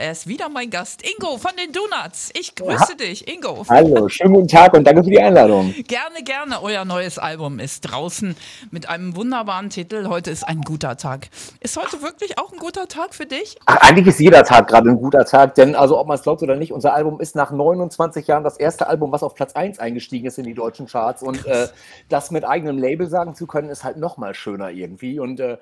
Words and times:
Er 0.00 0.12
ist 0.12 0.28
wieder 0.28 0.48
mein 0.48 0.70
Gast, 0.70 1.02
Ingo 1.02 1.38
von 1.38 1.50
den 1.56 1.72
Donuts. 1.72 2.30
Ich 2.38 2.54
grüße 2.54 2.94
dich, 2.94 3.26
Ingo. 3.26 3.64
Hallo, 3.68 4.08
schönen 4.08 4.32
guten 4.32 4.46
Tag 4.46 4.72
und 4.74 4.84
danke 4.84 5.02
für 5.02 5.10
die 5.10 5.18
Einladung. 5.18 5.74
Gerne, 5.88 6.22
gerne. 6.22 6.62
Euer 6.62 6.84
neues 6.84 7.18
Album 7.18 7.58
ist 7.58 7.80
draußen 7.80 8.36
mit 8.70 8.88
einem 8.88 9.16
wunderbaren 9.16 9.70
Titel. 9.70 10.06
Heute 10.06 10.30
ist 10.30 10.44
ein 10.44 10.60
guter 10.60 10.96
Tag. 10.96 11.30
Ist 11.58 11.76
heute 11.76 12.00
wirklich 12.00 12.38
auch 12.38 12.52
ein 12.52 12.60
guter 12.60 12.86
Tag 12.86 13.12
für 13.12 13.26
dich? 13.26 13.58
Ach, 13.66 13.78
eigentlich 13.78 14.06
ist 14.06 14.20
jeder 14.20 14.44
Tag 14.44 14.68
gerade 14.68 14.88
ein 14.88 14.98
guter 14.98 15.24
Tag, 15.24 15.56
denn 15.56 15.74
also 15.74 15.98
ob 15.98 16.06
man 16.06 16.14
es 16.14 16.22
glaubt 16.22 16.44
oder 16.44 16.54
nicht, 16.54 16.72
unser 16.72 16.94
Album 16.94 17.20
ist 17.20 17.34
nach 17.34 17.50
29 17.50 18.24
Jahren 18.28 18.44
das 18.44 18.56
erste 18.56 18.86
Album, 18.86 19.10
was 19.10 19.24
auf 19.24 19.34
Platz 19.34 19.56
1 19.56 19.80
eingestiegen 19.80 20.28
ist 20.28 20.38
in 20.38 20.44
die 20.44 20.54
deutschen 20.54 20.86
Charts 20.86 21.24
und 21.24 21.44
äh, 21.44 21.66
das 22.08 22.30
mit 22.30 22.44
eigenem 22.44 22.78
Label 22.78 23.08
sagen 23.08 23.34
zu 23.34 23.48
können, 23.48 23.68
ist 23.68 23.82
halt 23.82 23.96
noch 23.96 24.16
mal 24.16 24.32
schöner 24.32 24.70
irgendwie 24.70 25.18
und 25.18 25.40
äh, 25.40 25.58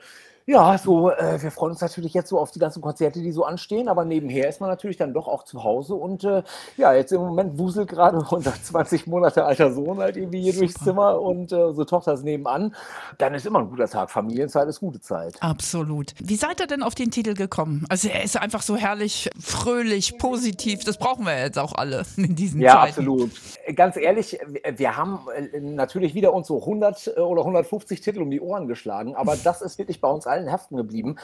ja, 0.46 0.78
so, 0.78 1.10
äh, 1.10 1.42
wir 1.42 1.50
freuen 1.50 1.72
uns 1.72 1.80
natürlich 1.80 2.14
jetzt 2.14 2.28
so 2.28 2.38
auf 2.38 2.52
die 2.52 2.59
ganzen 2.60 2.80
Konzerte, 2.80 3.20
die 3.20 3.32
so 3.32 3.45
anstehen, 3.45 3.88
aber 3.88 4.04
nebenher 4.04 4.48
ist 4.48 4.60
man 4.60 4.70
natürlich 4.70 4.96
dann 4.96 5.12
doch 5.12 5.27
auch 5.28 5.42
zu 5.42 5.64
Hause 5.64 5.95
und 5.95 6.23
äh, 6.24 6.42
ja, 6.77 6.95
jetzt 6.95 7.12
im 7.12 7.20
Moment 7.20 7.59
wuselt 7.59 7.88
gerade 7.88 8.18
unser 8.30 8.54
20 8.54 9.06
Monate 9.06 9.45
alter 9.45 9.73
Sohn 9.73 9.98
halt 9.98 10.16
irgendwie 10.16 10.42
hier 10.42 10.54
durchs 10.54 10.74
Zimmer 10.82 11.20
und 11.20 11.52
äh, 11.52 11.56
unsere 11.56 11.87
Tochter 11.87 12.14
ist 12.14 12.23
nebenan. 12.24 12.74
Dann 13.18 13.34
ist 13.34 13.45
immer 13.46 13.59
ein 13.60 13.68
guter 13.68 13.88
Tag. 13.88 14.10
Familienzeit 14.10 14.68
ist 14.68 14.80
gute 14.80 15.01
Zeit. 15.01 15.34
Absolut. 15.40 16.12
Wie 16.23 16.37
seid 16.37 16.60
ihr 16.60 16.66
denn 16.66 16.82
auf 16.82 16.95
den 16.95 17.10
Titel 17.10 17.34
gekommen? 17.34 17.84
Also 17.88 18.09
er 18.09 18.23
ist 18.23 18.37
einfach 18.40 18.62
so 18.62 18.76
herrlich, 18.76 19.28
fröhlich, 19.40 20.16
positiv. 20.18 20.84
Das 20.84 20.96
brauchen 20.98 21.26
wir 21.26 21.38
jetzt 21.38 21.59
auch 21.59 21.74
alle 21.74 22.04
in 22.16 22.37
diesen 22.37 22.60
Ja, 22.60 22.73
Zeiten. 22.82 22.88
absolut. 23.01 23.30
Ganz 23.74 23.96
ehrlich, 23.96 24.38
wir- 24.76 24.96
haben 24.96 25.18
äh, 25.34 25.60
natürlich 25.60 26.15
wieder 26.15 26.32
uns 26.32 26.46
so 26.46 26.60
100 26.60 27.18
oder 27.18 27.42
150 27.42 28.01
Titel 28.01 28.23
um 28.23 28.30
die 28.30 28.40
Ohren 28.40 28.68
geschlagen, 28.68 29.15
aber 29.16 29.37
das 29.42 29.60
ist 29.60 29.78
wirklich 29.78 30.01
bei 30.01 30.09
uns 30.09 30.26
allen 30.36 30.52
haften 30.52 30.76
geblieben, 30.76 31.16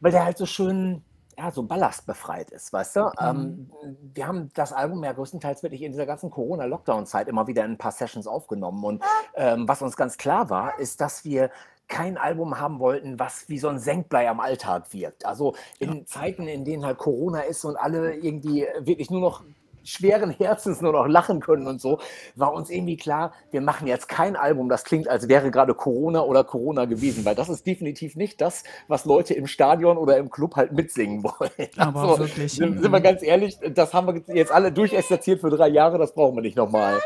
weil 0.00 0.12
der 0.12 0.24
halt 0.24 0.38
so 0.38 0.46
schön, 0.46 1.02
ja, 1.38 1.50
so 1.50 1.62
ballastbefreit 1.62 2.50
ist, 2.50 2.72
weißt 2.72 2.96
du? 2.96 3.10
Ähm, 3.20 3.70
wir 4.14 4.26
haben 4.26 4.50
das 4.54 4.72
Album 4.72 5.04
ja 5.04 5.12
größtenteils 5.12 5.62
wirklich 5.62 5.82
in 5.82 5.92
dieser 5.92 6.06
ganzen 6.06 6.30
Corona-Lockdown-Zeit 6.30 7.28
immer 7.28 7.46
wieder 7.46 7.64
in 7.64 7.72
ein 7.72 7.78
paar 7.78 7.92
Sessions 7.92 8.26
aufgenommen. 8.26 8.82
Und 8.84 9.02
ähm, 9.34 9.68
was 9.68 9.82
uns 9.82 9.96
ganz 9.96 10.16
klar 10.16 10.48
war, 10.48 10.78
ist, 10.78 11.00
dass 11.00 11.24
wir 11.24 11.50
kein 11.88 12.16
Album 12.16 12.58
haben 12.58 12.78
wollten, 12.78 13.18
was 13.18 13.48
wie 13.48 13.58
so 13.58 13.68
ein 13.68 13.78
Senkblei 13.78 14.28
am 14.28 14.40
Alltag 14.40 14.92
wirkt. 14.92 15.26
Also 15.26 15.54
in 15.78 16.06
Zeiten, 16.06 16.48
in 16.48 16.64
denen 16.64 16.84
halt 16.84 16.98
Corona 16.98 17.40
ist 17.40 17.64
und 17.64 17.76
alle 17.76 18.14
irgendwie 18.14 18.66
wirklich 18.80 19.10
nur 19.10 19.20
noch 19.20 19.44
schweren 19.86 20.30
Herzens 20.30 20.80
nur 20.80 20.92
noch 20.92 21.06
lachen 21.06 21.40
können 21.40 21.66
und 21.66 21.80
so, 21.80 21.98
war 22.34 22.52
uns 22.52 22.70
irgendwie 22.70 22.96
klar, 22.96 23.32
wir 23.50 23.60
machen 23.60 23.86
jetzt 23.86 24.08
kein 24.08 24.36
Album, 24.36 24.68
das 24.68 24.84
klingt, 24.84 25.08
als 25.08 25.28
wäre 25.28 25.50
gerade 25.50 25.74
Corona 25.74 26.20
oder 26.20 26.44
Corona 26.44 26.84
gewesen, 26.84 27.24
weil 27.24 27.34
das 27.34 27.48
ist 27.48 27.66
definitiv 27.66 28.16
nicht 28.16 28.40
das, 28.40 28.64
was 28.88 29.04
Leute 29.04 29.34
im 29.34 29.46
Stadion 29.46 29.96
oder 29.96 30.16
im 30.18 30.30
Club 30.30 30.56
halt 30.56 30.72
mitsingen 30.72 31.22
wollen. 31.22 31.68
Aber 31.76 32.06
Also, 32.06 32.18
wirklich, 32.18 32.52
Sind, 32.52 32.80
sind 32.80 32.90
wir 32.90 33.00
ganz 33.00 33.22
ehrlich, 33.22 33.58
das 33.74 33.92
haben 33.92 34.06
wir 34.26 34.34
jetzt 34.34 34.52
alle 34.52 34.72
durchexerziert 34.72 35.40
für 35.40 35.50
drei 35.50 35.68
Jahre, 35.68 35.98
das 35.98 36.14
brauchen 36.14 36.36
wir 36.36 36.42
nicht 36.42 36.56
nochmal. 36.56 37.00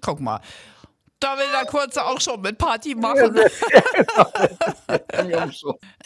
Guck 0.00 0.20
mal. 0.20 0.40
Da 1.20 1.36
will 1.36 1.46
der 1.52 1.66
Kurze 1.68 2.04
auch 2.04 2.20
schon 2.20 2.40
mit 2.40 2.58
Party 2.58 2.94
machen. 2.96 3.36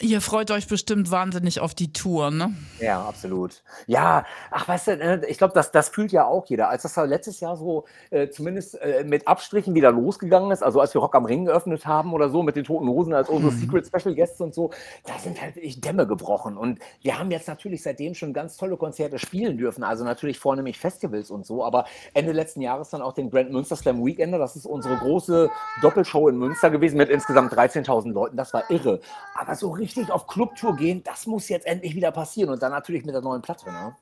Ihr 0.01 0.21
freut 0.21 0.49
euch 0.49 0.67
bestimmt 0.67 1.11
wahnsinnig 1.11 1.59
auf 1.59 1.75
die 1.75 1.93
Tour, 1.93 2.31
ne? 2.31 2.53
Ja, 2.79 3.03
absolut. 3.03 3.61
Ja, 3.85 4.25
ach, 4.49 4.67
weißt 4.67 4.87
du, 4.87 4.97
ne, 4.97 5.21
ich 5.27 5.37
glaube, 5.37 5.53
das, 5.53 5.71
das 5.71 5.89
fühlt 5.89 6.11
ja 6.11 6.25
auch 6.25 6.47
jeder. 6.47 6.69
Als 6.69 6.81
das 6.81 6.95
letztes 6.95 7.39
Jahr 7.41 7.57
so 7.57 7.85
äh, 8.09 8.29
zumindest 8.29 8.81
äh, 8.81 9.03
mit 9.03 9.27
Abstrichen 9.27 9.75
wieder 9.75 9.91
losgegangen 9.91 10.51
ist, 10.51 10.63
also 10.63 10.79
als 10.79 10.93
wir 10.95 11.01
Rock 11.01 11.15
am 11.15 11.25
Ring 11.25 11.45
geöffnet 11.45 11.85
haben 11.85 12.13
oder 12.13 12.29
so 12.29 12.41
mit 12.41 12.55
den 12.55 12.63
Toten 12.63 12.87
Hosen 12.87 13.13
als 13.13 13.29
unsere 13.29 13.53
Secret 13.53 13.85
Special 13.85 14.15
Guests 14.15 14.41
und 14.41 14.55
so, 14.55 14.71
da 15.05 15.17
sind 15.19 15.39
halt 15.39 15.55
wirklich 15.55 15.79
Dämme 15.79 16.07
gebrochen. 16.07 16.57
Und 16.57 16.79
wir 17.01 17.19
haben 17.19 17.29
jetzt 17.29 17.47
natürlich 17.47 17.83
seitdem 17.83 18.15
schon 18.15 18.33
ganz 18.33 18.57
tolle 18.57 18.77
Konzerte 18.77 19.19
spielen 19.19 19.57
dürfen, 19.57 19.83
also 19.83 20.03
natürlich 20.03 20.39
vornehmlich 20.39 20.79
Festivals 20.79 21.29
und 21.29 21.45
so, 21.45 21.63
aber 21.63 21.85
Ende 22.13 22.31
letzten 22.31 22.61
Jahres 22.61 22.89
dann 22.89 23.01
auch 23.03 23.13
den 23.13 23.29
Grand 23.29 23.51
Münster 23.51 23.75
Slam 23.75 24.03
Weekender, 24.03 24.39
das 24.39 24.55
ist 24.55 24.65
unsere 24.65 25.02
große 25.03 25.49
Doppelshow 25.81 26.27
in 26.29 26.37
Münster 26.37 26.69
gewesen 26.69 26.97
mit 26.97 27.09
insgesamt 27.09 27.53
13.000 27.53 28.11
Leuten, 28.11 28.37
das 28.37 28.53
war 28.53 28.69
irre. 28.69 28.99
Aber 29.35 29.55
so 29.55 29.71
richtig 29.71 30.11
auf 30.11 30.27
Clubtour 30.27 30.75
gehen, 30.75 31.03
das 31.03 31.27
muss 31.27 31.49
jetzt 31.49 31.65
endlich 31.65 31.95
wieder 31.95 32.11
passieren 32.11 32.49
und 32.49 32.61
dann 32.61 32.71
natürlich 32.71 33.05
mit 33.05 33.13
der 33.13 33.21
neuen 33.21 33.41
Platte, 33.41 33.71
ne? 33.71 33.95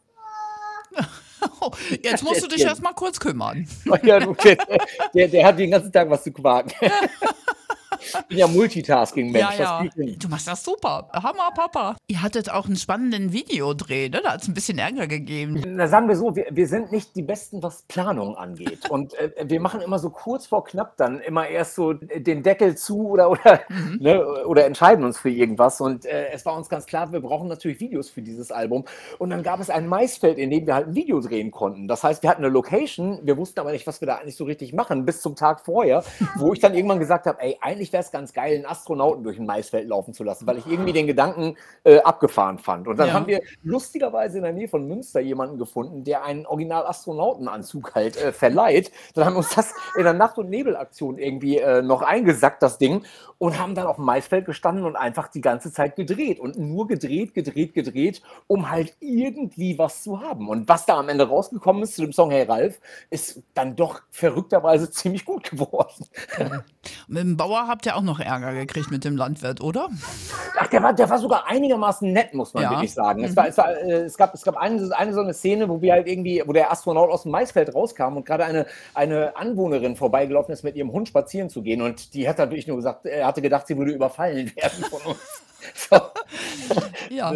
Jetzt 2.03 2.23
musst 2.23 2.43
du 2.43 2.47
dich 2.47 2.59
Erzähl. 2.59 2.67
erst 2.67 2.81
mal 2.83 2.93
kurz 2.93 3.19
kümmern. 3.19 3.67
Ja, 4.03 4.19
der, 5.13 5.27
der 5.27 5.45
hat 5.45 5.59
den 5.59 5.71
ganzen 5.71 5.91
Tag 5.91 6.09
was 6.09 6.23
zu 6.23 6.31
quaken. 6.31 6.71
Ich 8.03 8.27
bin 8.27 8.37
ja 8.37 8.47
Multitasking-Mensch. 8.47 9.59
Ja, 9.59 9.83
ja. 9.83 9.89
Du 10.17 10.27
machst 10.27 10.47
das 10.47 10.63
super. 10.63 11.09
Hammer, 11.13 11.51
Papa. 11.55 11.95
Ihr 12.07 12.21
hattet 12.21 12.49
auch 12.49 12.65
einen 12.65 12.75
spannenden 12.75 13.31
Videodreh, 13.31 14.09
ne? 14.09 14.21
Da 14.23 14.33
hat 14.33 14.41
es 14.41 14.47
ein 14.47 14.53
bisschen 14.53 14.79
Ärger 14.79 15.07
gegeben. 15.07 15.61
Na, 15.67 15.87
sagen 15.87 16.07
wir 16.07 16.15
so, 16.15 16.35
wir, 16.35 16.47
wir 16.49 16.67
sind 16.67 16.91
nicht 16.91 17.15
die 17.15 17.21
Besten, 17.21 17.61
was 17.61 17.83
Planung 17.83 18.35
angeht. 18.35 18.89
Und 18.89 19.13
äh, 19.13 19.31
wir 19.43 19.59
machen 19.59 19.81
immer 19.81 19.99
so 19.99 20.09
kurz 20.09 20.47
vor 20.47 20.63
knapp 20.63 20.97
dann 20.97 21.19
immer 21.19 21.47
erst 21.47 21.75
so 21.75 21.93
den 21.93 22.43
Deckel 22.43 22.75
zu 22.75 23.09
oder, 23.09 23.29
oder, 23.29 23.61
ne, 23.99 24.25
oder 24.45 24.65
entscheiden 24.65 25.05
uns 25.05 25.19
für 25.19 25.29
irgendwas. 25.29 25.79
Und 25.79 26.05
äh, 26.05 26.29
es 26.31 26.45
war 26.45 26.55
uns 26.55 26.69
ganz 26.69 26.85
klar, 26.85 27.11
wir 27.11 27.21
brauchen 27.21 27.47
natürlich 27.47 27.79
Videos 27.79 28.09
für 28.09 28.21
dieses 28.21 28.51
Album. 28.51 28.85
Und 29.19 29.29
dann 29.29 29.43
gab 29.43 29.59
es 29.59 29.69
ein 29.69 29.87
Maisfeld, 29.87 30.37
in 30.37 30.49
dem 30.49 30.65
wir 30.65 30.75
halt 30.75 30.87
ein 30.87 30.95
Video 30.95 31.19
drehen 31.19 31.51
konnten. 31.51 31.87
Das 31.87 32.03
heißt, 32.03 32.23
wir 32.23 32.29
hatten 32.29 32.43
eine 32.43 32.51
Location, 32.51 33.19
wir 33.23 33.37
wussten 33.37 33.59
aber 33.59 33.71
nicht, 33.71 33.85
was 33.87 34.01
wir 34.01 34.07
da 34.07 34.15
eigentlich 34.15 34.35
so 34.35 34.45
richtig 34.45 34.73
machen, 34.73 35.05
bis 35.05 35.21
zum 35.21 35.35
Tag 35.35 35.61
vorher, 35.61 36.03
wo 36.35 36.53
ich 36.53 36.59
dann 36.59 36.73
irgendwann 36.73 36.99
gesagt 36.99 37.25
habe, 37.27 37.39
ey, 37.41 37.57
eigentlich 37.61 37.90
wäre 37.93 38.03
es 38.03 38.11
ganz 38.11 38.33
geil, 38.33 38.55
einen 38.55 38.65
Astronauten 38.65 39.23
durch 39.23 39.37
ein 39.39 39.45
Maisfeld 39.45 39.87
laufen 39.87 40.13
zu 40.13 40.23
lassen, 40.23 40.47
weil 40.47 40.57
ich 40.57 40.67
irgendwie 40.67 40.93
den 40.93 41.07
Gedanken 41.07 41.57
äh, 41.83 41.99
abgefahren 41.99 42.57
fand. 42.57 42.87
Und 42.87 42.97
dann 42.97 43.07
Ja. 43.09 43.13
haben 43.13 43.27
wir 43.27 43.41
lustigerweise 43.63 44.37
in 44.37 44.43
der 44.43 44.53
Nähe 44.53 44.67
von 44.67 44.87
Münster 44.87 45.19
jemanden 45.19 45.57
gefunden, 45.57 46.03
der 46.03 46.23
einen 46.23 46.45
Original-Astronautenanzug 46.45 47.95
halt 47.95 48.17
äh, 48.17 48.31
verleiht. 48.31 48.91
Dann 49.13 49.25
haben 49.25 49.33
wir 49.33 49.39
uns 49.39 49.53
das 49.55 49.73
in 49.97 50.03
der 50.03 50.13
Nacht- 50.13 50.37
und 50.37 50.49
Nebelaktion 50.49 51.17
irgendwie 51.17 51.57
äh, 51.57 51.81
noch 51.81 52.01
eingesackt, 52.01 52.61
das 52.63 52.77
Ding, 52.77 53.03
und 53.37 53.59
haben 53.59 53.75
dann 53.75 53.87
auf 53.87 53.95
dem 53.95 54.05
Maisfeld 54.05 54.45
gestanden 54.45 54.85
und 54.85 54.95
einfach 54.95 55.27
die 55.29 55.41
ganze 55.41 55.71
Zeit 55.71 55.95
gedreht 55.95 56.39
und 56.39 56.57
nur 56.57 56.87
gedreht, 56.87 57.33
gedreht, 57.33 57.73
gedreht, 57.73 58.21
um 58.47 58.69
halt 58.69 58.95
irgendwie 58.99 59.77
was 59.77 60.03
zu 60.03 60.21
haben. 60.21 60.47
Und 60.49 60.67
was 60.69 60.85
da 60.85 60.97
am 60.97 61.09
Ende 61.09 61.27
rausgekommen 61.27 61.83
ist 61.83 61.95
zu 61.95 62.01
dem 62.01 62.13
Song 62.13 62.29
Hey 62.31 62.43
Ralf, 62.43 62.79
ist 63.09 63.41
dann 63.53 63.75
doch 63.75 64.01
verrückterweise 64.11 64.91
ziemlich 64.91 65.25
gut 65.25 65.49
geworden. 65.49 66.05
Mit 67.07 67.23
dem 67.23 67.37
Bauer 67.37 67.67
habt 67.81 67.87
ihr 67.87 67.95
auch 67.95 68.03
noch 68.03 68.19
Ärger 68.19 68.53
gekriegt 68.53 68.91
mit 68.91 69.03
dem 69.03 69.17
Landwirt, 69.17 69.59
oder? 69.59 69.89
Ach, 70.59 70.67
der 70.67 70.83
war, 70.83 70.93
der 70.93 71.09
war 71.09 71.17
sogar 71.17 71.47
einigermaßen 71.47 72.13
nett, 72.13 72.31
muss 72.35 72.53
man 72.53 72.61
Ja. 72.61 72.69
wirklich 72.69 72.93
sagen. 72.93 73.23
Es, 73.23 73.35
war, 73.35 73.47
es, 73.47 73.57
war, 73.57 73.71
äh, 73.75 74.03
es 74.03 74.15
gab, 74.17 74.35
es 74.35 74.43
gab 74.43 74.55
eine, 74.55 74.95
eine 74.95 75.13
so 75.13 75.21
eine 75.21 75.33
Szene, 75.33 75.67
wo 75.67 75.81
wir 75.81 75.93
halt 75.93 76.07
irgendwie, 76.07 76.43
wo 76.45 76.53
der 76.53 76.71
Astronaut 76.71 77.09
aus 77.09 77.23
dem 77.23 77.31
Maisfeld 77.31 77.73
rauskam 77.73 78.17
und 78.17 78.25
gerade 78.27 78.45
eine, 78.45 78.67
eine 78.93 79.35
Anwohnerin 79.35 79.95
vorbeigelaufen 79.95 80.53
ist, 80.53 80.61
mit 80.63 80.75
ihrem 80.75 80.91
Hund 80.91 81.07
spazieren 81.07 81.49
zu 81.49 81.63
gehen. 81.63 81.81
Und 81.81 82.13
die 82.13 82.29
hat 82.29 82.37
natürlich 82.37 82.67
nur 82.67 82.77
gesagt, 82.77 83.07
er 83.07 83.25
hatte 83.25 83.41
gedacht, 83.41 83.65
sie 83.65 83.75
würde 83.75 83.93
überfallen 83.93 84.51
werden 84.55 84.83
von 84.83 85.01
uns. 85.01 85.43
So. 85.73 85.99
Ja. 87.09 87.33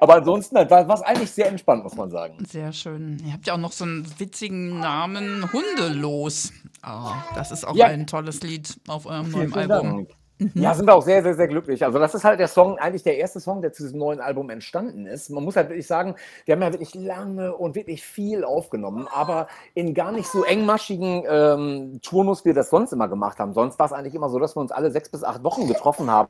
Aber 0.00 0.14
ansonsten 0.16 0.56
war 0.56 0.90
es 0.90 1.02
eigentlich 1.02 1.30
sehr 1.30 1.48
entspannt, 1.48 1.84
muss 1.84 1.94
man 1.96 2.10
sagen. 2.10 2.36
Sehr 2.46 2.72
schön. 2.72 3.18
Ihr 3.24 3.32
habt 3.32 3.46
ja 3.46 3.54
auch 3.54 3.58
noch 3.58 3.72
so 3.72 3.84
einen 3.84 4.06
witzigen 4.18 4.78
Namen, 4.78 5.50
Hundelos. 5.52 6.52
Ah, 6.82 7.14
das 7.34 7.50
ist 7.50 7.66
auch 7.66 7.74
Ja. 7.74 7.86
ein 7.86 8.06
tolles 8.06 8.42
Lied 8.42 8.78
auf 8.88 9.06
eurem 9.06 9.26
Vielen, 9.26 9.50
neuen 9.50 9.52
vielen 9.52 9.70
Album. 9.70 9.96
Dank. 9.96 10.10
Ja, 10.54 10.74
sind 10.74 10.84
wir 10.84 10.94
auch 10.94 11.02
sehr, 11.02 11.22
sehr, 11.22 11.34
sehr 11.34 11.48
glücklich. 11.48 11.82
Also 11.82 11.98
das 11.98 12.14
ist 12.14 12.22
halt 12.22 12.38
der 12.38 12.48
Song, 12.48 12.78
eigentlich 12.78 13.02
der 13.02 13.16
erste 13.16 13.40
Song, 13.40 13.62
der 13.62 13.72
zu 13.72 13.84
diesem 13.84 13.98
neuen 13.98 14.20
Album 14.20 14.50
entstanden 14.50 15.06
ist. 15.06 15.30
Man 15.30 15.42
muss 15.42 15.56
halt 15.56 15.70
wirklich 15.70 15.86
sagen, 15.86 16.14
wir 16.44 16.54
haben 16.54 16.60
ja 16.60 16.72
wirklich 16.72 16.94
lange 16.94 17.56
und 17.56 17.74
wirklich 17.74 18.02
viel 18.02 18.44
aufgenommen, 18.44 19.08
aber 19.10 19.46
in 19.72 19.94
gar 19.94 20.12
nicht 20.12 20.28
so 20.28 20.44
engmaschigen 20.44 21.24
ähm, 21.26 22.00
Turnus, 22.02 22.44
wie 22.44 22.50
wir 22.50 22.54
das 22.54 22.68
sonst 22.68 22.92
immer 22.92 23.08
gemacht 23.08 23.38
haben. 23.38 23.54
Sonst 23.54 23.78
war 23.78 23.86
es 23.86 23.92
eigentlich 23.94 24.14
immer 24.14 24.28
so, 24.28 24.38
dass 24.38 24.54
wir 24.54 24.60
uns 24.60 24.72
alle 24.72 24.90
sechs 24.90 25.08
bis 25.08 25.24
acht 25.24 25.42
Wochen 25.42 25.68
getroffen 25.68 26.10
haben 26.10 26.28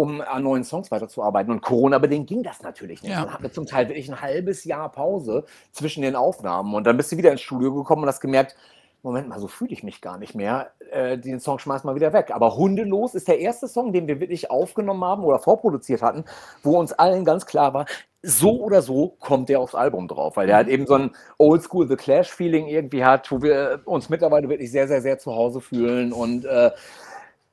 um 0.00 0.20
an 0.22 0.42
neuen 0.42 0.64
Songs 0.64 0.90
weiterzuarbeiten. 0.90 1.52
Und 1.52 1.60
Corona-bedingt 1.60 2.26
ging 2.26 2.42
das 2.42 2.62
natürlich 2.62 3.02
nicht. 3.02 3.12
Ja. 3.12 3.24
Dann 3.24 3.34
hatten 3.34 3.42
wir 3.42 3.52
zum 3.52 3.66
Teil 3.66 3.88
wirklich 3.88 4.10
ein 4.10 4.20
halbes 4.20 4.64
Jahr 4.64 4.90
Pause 4.90 5.44
zwischen 5.72 6.02
den 6.02 6.16
Aufnahmen. 6.16 6.74
Und 6.74 6.86
dann 6.86 6.96
bist 6.96 7.12
du 7.12 7.16
wieder 7.18 7.30
ins 7.30 7.42
Studio 7.42 7.74
gekommen 7.74 8.02
und 8.02 8.08
hast 8.08 8.20
gemerkt, 8.20 8.56
Moment 9.02 9.28
mal, 9.28 9.40
so 9.40 9.48
fühle 9.48 9.72
ich 9.72 9.82
mich 9.82 10.00
gar 10.02 10.18
nicht 10.18 10.34
mehr. 10.34 10.72
Äh, 10.90 11.18
den 11.18 11.40
Song 11.40 11.58
schmeiß 11.58 11.84
mal 11.84 11.94
wieder 11.94 12.12
weg. 12.12 12.30
Aber 12.32 12.56
Hundelos 12.56 13.14
ist 13.14 13.28
der 13.28 13.38
erste 13.38 13.68
Song, 13.68 13.92
den 13.92 14.08
wir 14.08 14.20
wirklich 14.20 14.50
aufgenommen 14.50 15.04
haben 15.04 15.24
oder 15.24 15.38
vorproduziert 15.38 16.02
hatten, 16.02 16.24
wo 16.62 16.78
uns 16.78 16.92
allen 16.92 17.24
ganz 17.24 17.46
klar 17.46 17.72
war, 17.72 17.86
so 18.22 18.60
oder 18.60 18.82
so 18.82 19.16
kommt 19.18 19.48
der 19.48 19.60
aufs 19.60 19.74
Album 19.74 20.06
drauf, 20.06 20.36
weil 20.36 20.46
der 20.46 20.56
halt 20.56 20.68
eben 20.68 20.86
so 20.86 20.94
ein 20.94 21.10
Oldschool 21.38 21.88
The 21.88 21.96
Clash-Feeling 21.96 22.66
irgendwie 22.66 23.04
hat, 23.04 23.30
wo 23.30 23.40
wir 23.40 23.80
uns 23.86 24.10
mittlerweile 24.10 24.50
wirklich 24.50 24.70
sehr, 24.70 24.88
sehr, 24.88 25.00
sehr 25.00 25.18
zu 25.18 25.34
Hause 25.34 25.62
fühlen 25.62 26.12
und 26.12 26.44
äh, 26.44 26.70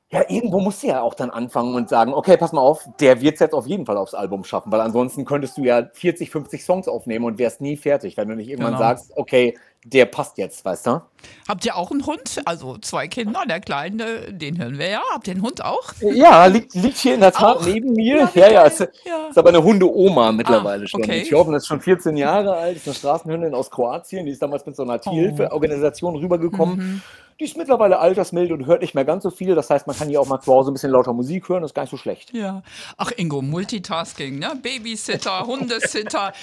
Ja, 0.09 0.21
irgendwo 0.29 0.61
musst 0.61 0.83
du 0.83 0.87
ja 0.87 1.01
auch 1.01 1.15
dann 1.15 1.29
anfangen 1.31 1.75
und 1.75 1.89
sagen, 1.89 2.13
okay, 2.13 2.37
pass 2.37 2.53
mal 2.53 2.61
auf, 2.61 2.87
der 3.01 3.19
wird 3.19 3.33
es 3.33 3.39
jetzt 3.41 3.53
auf 3.53 3.67
jeden 3.67 3.85
Fall 3.85 3.97
aufs 3.97 4.13
Album 4.13 4.45
schaffen, 4.45 4.71
weil 4.71 4.79
ansonsten 4.79 5.25
könntest 5.25 5.57
du 5.57 5.63
ja 5.65 5.85
40, 5.91 6.31
50 6.31 6.63
Songs 6.63 6.87
aufnehmen 6.87 7.25
und 7.25 7.37
wärst 7.39 7.59
nie 7.59 7.75
fertig, 7.75 8.15
wenn 8.15 8.29
du 8.29 8.35
nicht 8.35 8.47
irgendwann 8.47 8.71
Genau. 8.75 8.79
sagst, 8.87 9.11
okay, 9.17 9.57
der 9.83 10.05
passt 10.05 10.37
jetzt, 10.37 10.63
weißt 10.63 10.87
du? 10.87 11.01
Habt 11.49 11.65
ihr 11.65 11.75
auch 11.75 11.91
einen 11.91 12.05
Hund? 12.05 12.41
Also 12.45 12.77
zwei 12.77 13.09
Kinder, 13.09 13.41
der 13.49 13.59
Kleine, 13.59 14.31
den 14.31 14.57
hören 14.57 14.77
wir 14.79 14.87
ja. 14.89 15.01
Habt 15.13 15.27
ihr 15.27 15.33
einen 15.33 15.43
Hund 15.43 15.63
auch? 15.65 15.91
Ja, 15.99 16.45
liegt, 16.45 16.73
liegt 16.73 16.97
hier 16.99 17.15
in 17.15 17.19
der 17.21 17.33
Tat 17.33 17.57
Auch? 17.57 17.65
neben 17.65 17.91
mir. 17.91 18.29
Ja, 18.33 18.47
Ja, 18.47 18.51
ja, 18.51 18.61
ist, 18.63 18.79
Ja. 18.79 19.27
ist 19.29 19.37
aber 19.37 19.49
eine 19.49 19.61
Hunde-Oma 19.61 20.31
mittlerweile 20.31 20.85
Ah, 20.85 20.87
schon. 20.87 21.01
okay. 21.03 21.19
Die 21.23 21.27
Tjoven 21.29 21.53
ist 21.53 21.67
schon 21.67 21.81
14 21.81 22.15
Jahre 22.15 22.55
alt, 22.55 22.77
ist 22.77 22.87
eine 22.87 22.95
Straßenhündin 22.95 23.53
aus 23.53 23.69
Kroatien, 23.69 24.25
die 24.25 24.31
ist 24.31 24.41
damals 24.41 24.65
mit 24.65 24.77
so 24.77 24.83
einer 24.83 24.95
Oh. 25.05 25.09
Tierhilfeorganisation 25.09 26.15
rübergekommen. 26.15 26.77
Mhm. 26.77 27.01
Die 27.39 27.43
ist 27.45 27.55
mittlerweile 27.55 27.99
altersmild 27.99 28.51
und 28.51 28.65
hört 28.65 28.81
nicht 28.81 28.95
mehr 28.95 29.05
ganz 29.05 29.21
so 29.21 29.29
viel. 29.29 29.53
Das 29.53 29.69
heißt, 29.69 29.85
man 29.85 29.95
kann 29.95 30.09
hier 30.09 30.19
auch 30.19 30.25
mal 30.27 30.39
zu 30.39 30.51
Hause 30.51 30.71
ein 30.71 30.73
bisschen 30.73 30.91
lauter 30.91 31.13
Musik 31.13 31.47
hören, 31.49 31.61
das 31.61 31.69
ist 31.71 31.75
gar 31.75 31.83
nicht 31.83 31.91
so 31.91 31.97
schlecht. 31.97 32.33
Ja. 32.33 32.63
Ach, 32.97 33.11
Ingo, 33.15 33.43
Multitasking, 33.43 34.39
ne? 34.39 34.53
Babysitter, 34.61 35.41
Hundesitter, 35.45 36.33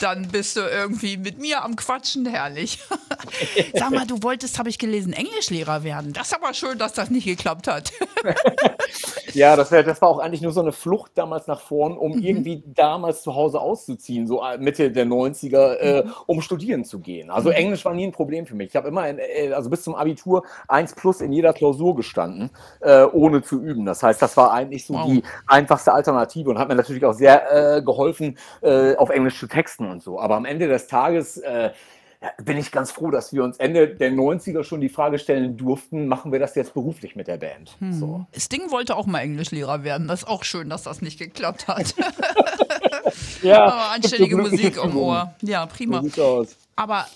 dann 0.00 0.28
bist 0.28 0.56
du 0.56 0.60
irgendwie 0.60 1.16
mit 1.16 1.40
mir 1.40 1.64
am 1.64 1.74
Quatschen, 1.74 2.26
herrlich. 2.26 2.78
Sag 3.74 3.92
mal, 3.92 4.06
du 4.06 4.22
wolltest, 4.22 4.58
habe 4.58 4.68
ich 4.68 4.78
gelesen, 4.78 5.14
Englischlehrer 5.14 5.84
werden. 5.84 6.12
Das 6.12 6.26
ist 6.26 6.34
aber 6.34 6.52
schön, 6.52 6.76
dass 6.78 6.92
das 6.92 7.08
nicht 7.10 7.24
geklappt 7.24 7.66
hat. 7.68 7.90
Ja, 9.34 9.56
das, 9.56 9.70
wär, 9.70 9.82
das 9.82 10.02
war 10.02 10.10
auch 10.10 10.18
eigentlich 10.18 10.42
nur 10.42 10.52
so 10.52 10.60
eine 10.60 10.72
Flucht 10.72 11.12
damals 11.14 11.46
nach 11.46 11.60
vorn, 11.60 11.96
um 11.96 12.12
Mhm. 12.16 12.22
irgendwie 12.22 12.62
damals 12.66 13.22
zu 13.22 13.34
Hause 13.34 13.60
auszuziehen, 13.60 14.26
so 14.26 14.42
äh, 14.42 14.58
Mitte 14.58 14.90
der 14.90 15.06
90er, 15.06 15.76
äh, 15.78 16.02
Mhm. 16.04 16.12
um 16.26 16.42
studieren 16.42 16.84
zu 16.84 16.98
gehen. 17.00 17.30
Also 17.30 17.48
Englisch 17.48 17.82
war 17.86 17.94
nie 17.94 18.04
ein 18.06 18.12
Problem 18.12 18.44
für 18.44 18.54
mich. 18.54 18.68
Ich 18.68 18.76
habe 18.76 18.88
immer, 18.88 19.08
in, 19.08 19.18
äh, 19.18 19.52
also 19.54 19.70
bis 19.70 19.82
zum 19.84 19.94
Abitur 19.94 20.41
1 20.68 20.94
plus 20.94 21.20
in 21.20 21.32
jeder 21.32 21.52
Klausur 21.52 21.94
gestanden, 21.96 22.50
äh, 22.80 23.04
ohne 23.04 23.42
zu 23.42 23.60
üben. 23.62 23.84
Das 23.86 24.02
heißt, 24.02 24.20
das 24.22 24.36
war 24.36 24.52
eigentlich 24.52 24.86
so 24.86 24.94
Wow. 24.94 25.06
die 25.06 25.22
einfachste 25.46 25.92
Alternative 25.92 26.50
und 26.50 26.58
hat 26.58 26.68
mir 26.68 26.74
natürlich 26.74 27.04
auch 27.04 27.14
sehr 27.14 27.76
äh, 27.76 27.82
geholfen, 27.82 28.38
äh, 28.60 28.94
auf 28.96 29.10
Englisch 29.10 29.38
zu 29.38 29.46
texten 29.46 29.90
und 29.90 30.02
so. 30.02 30.20
Aber 30.20 30.36
am 30.36 30.44
Ende 30.44 30.68
des 30.68 30.86
Tages 30.86 31.38
äh, 31.38 31.70
bin 32.44 32.56
ich 32.56 32.70
ganz 32.70 32.92
froh, 32.92 33.10
dass 33.10 33.32
wir 33.32 33.42
uns 33.42 33.56
Ende 33.56 33.88
der 33.88 34.12
90er 34.12 34.62
schon 34.62 34.80
die 34.80 34.88
Frage 34.88 35.18
stellen 35.18 35.56
durften, 35.56 36.06
machen 36.06 36.30
wir 36.30 36.38
das 36.38 36.54
jetzt 36.54 36.72
beruflich 36.72 37.16
mit 37.16 37.26
der 37.26 37.36
Band? 37.38 37.76
So. 37.90 38.26
Sting 38.36 38.70
wollte 38.70 38.94
auch 38.96 39.06
mal 39.06 39.20
Englischlehrer 39.20 39.82
werden. 39.82 40.06
Das 40.06 40.20
ist 40.22 40.28
auch 40.28 40.44
schön, 40.44 40.70
dass 40.70 40.84
das 40.84 41.02
nicht 41.02 41.18
geklappt 41.18 41.66
hat. 41.66 41.94
Ja, 43.42 43.64
Aber 43.64 43.90
anständige 43.94 44.36
Musik 44.36 44.76
im. 44.82 44.96
Ohr. 44.96 45.34
Ja, 45.42 45.66
prima. 45.66 46.02
So. 46.14 46.46
Aber 46.76 47.06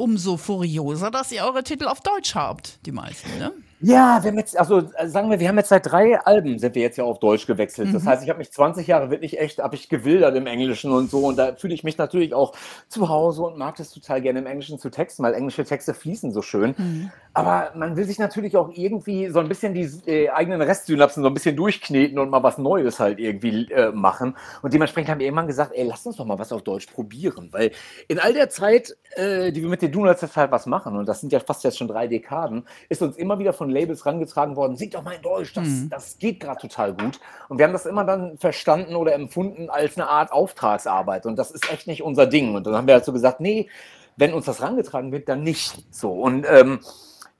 umso 0.00 0.36
furioser, 0.36 1.10
dass 1.10 1.30
ihr 1.30 1.44
eure 1.44 1.62
Titel 1.62 1.86
auf 1.86 2.00
Deutsch 2.00 2.34
habt, 2.34 2.84
die 2.86 2.92
meisten, 2.92 3.38
ne? 3.38 3.52
Ja, 3.82 4.22
wir 4.22 4.30
haben 4.30 4.38
jetzt, 4.38 4.58
also 4.58 4.82
äh, 4.96 5.08
sagen 5.08 5.30
wir, 5.30 5.40
wir 5.40 5.48
haben 5.48 5.56
jetzt 5.56 5.70
seit 5.70 5.90
drei 5.90 6.20
Alben 6.20 6.58
sind 6.58 6.74
wir 6.74 6.82
jetzt 6.82 6.98
ja 6.98 7.04
auf 7.04 7.18
Deutsch 7.18 7.46
gewechselt. 7.46 7.88
Mhm. 7.88 7.92
Das 7.94 8.06
heißt, 8.06 8.22
ich 8.22 8.28
habe 8.28 8.38
mich 8.38 8.52
20 8.52 8.86
Jahre 8.86 9.10
wirklich 9.10 9.40
echt, 9.40 9.58
habe 9.58 9.74
ich 9.74 9.88
gewildert 9.88 10.36
im 10.36 10.46
Englischen 10.46 10.92
und 10.92 11.10
so. 11.10 11.26
Und 11.26 11.38
da 11.38 11.54
fühle 11.54 11.72
ich 11.72 11.82
mich 11.82 11.96
natürlich 11.96 12.34
auch 12.34 12.52
zu 12.88 13.08
Hause 13.08 13.42
und 13.42 13.56
mag 13.56 13.76
das 13.76 13.90
total 13.90 14.20
gerne 14.20 14.40
im 14.40 14.46
Englischen 14.46 14.78
zu 14.78 14.90
texten, 14.90 15.22
weil 15.22 15.32
englische 15.32 15.64
Texte 15.64 15.94
fließen 15.94 16.30
so 16.32 16.42
schön. 16.42 16.74
Mhm. 16.76 17.10
Aber 17.32 17.70
man 17.74 17.96
will 17.96 18.04
sich 18.04 18.18
natürlich 18.18 18.56
auch 18.56 18.70
irgendwie 18.74 19.28
so 19.28 19.38
ein 19.38 19.48
bisschen 19.48 19.72
die 19.72 19.88
äh, 20.06 20.28
eigenen 20.28 20.60
Restsynapsen 20.60 21.22
so 21.22 21.28
ein 21.28 21.34
bisschen 21.34 21.56
durchkneten 21.56 22.18
und 22.18 22.28
mal 22.28 22.42
was 22.42 22.58
Neues 22.58 23.00
halt 23.00 23.18
irgendwie 23.18 23.70
äh, 23.72 23.92
machen. 23.92 24.36
Und 24.62 24.74
dementsprechend 24.74 25.10
haben 25.10 25.20
wir 25.20 25.26
irgendwann 25.26 25.46
gesagt, 25.46 25.72
ey, 25.74 25.86
lass 25.86 26.04
uns 26.04 26.16
doch 26.16 26.26
mal 26.26 26.38
was 26.38 26.52
auf 26.52 26.62
Deutsch 26.62 26.86
probieren. 26.86 27.48
Weil 27.52 27.70
in 28.08 28.18
all 28.18 28.34
der 28.34 28.50
Zeit, 28.50 28.94
äh, 29.14 29.52
die 29.52 29.62
wir 29.62 29.70
mit 29.70 29.80
den 29.80 29.92
Donuts 29.92 30.20
jetzt 30.20 30.36
halt 30.36 30.50
was 30.50 30.66
machen, 30.66 30.96
und 30.96 31.08
das 31.08 31.20
sind 31.20 31.32
ja 31.32 31.40
fast 31.40 31.64
jetzt 31.64 31.78
schon 31.78 31.88
drei 31.88 32.08
Dekaden, 32.08 32.64
ist 32.88 33.00
uns 33.00 33.16
immer 33.16 33.38
wieder 33.38 33.52
von 33.52 33.69
Labels 33.70 34.06
rangetragen 34.06 34.56
worden, 34.56 34.76
sing 34.76 34.90
doch 34.90 35.02
mal 35.02 35.14
in 35.14 35.22
Deutsch, 35.22 35.52
das, 35.54 35.88
das 35.88 36.18
geht 36.18 36.40
gerade 36.40 36.60
total 36.60 36.92
gut. 36.94 37.20
Und 37.48 37.58
wir 37.58 37.64
haben 37.64 37.72
das 37.72 37.86
immer 37.86 38.04
dann 38.04 38.38
verstanden 38.38 38.94
oder 38.94 39.14
empfunden 39.14 39.70
als 39.70 39.96
eine 39.96 40.08
Art 40.08 40.32
Auftragsarbeit. 40.32 41.26
Und 41.26 41.36
das 41.36 41.50
ist 41.50 41.70
echt 41.72 41.86
nicht 41.86 42.02
unser 42.02 42.26
Ding. 42.26 42.54
Und 42.54 42.66
dann 42.66 42.74
haben 42.74 42.86
wir 42.86 42.94
halt 42.94 43.04
so 43.04 43.12
gesagt, 43.12 43.40
nee, 43.40 43.68
wenn 44.16 44.34
uns 44.34 44.44
das 44.44 44.60
rangetragen 44.60 45.12
wird, 45.12 45.28
dann 45.28 45.42
nicht 45.42 45.84
so. 45.90 46.12
Und 46.12 46.46
ähm, 46.48 46.80